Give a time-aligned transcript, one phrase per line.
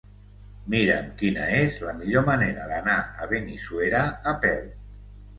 [0.73, 4.01] Mira'm quina és la millor manera d'anar a Benissuera
[4.33, 4.65] a peu.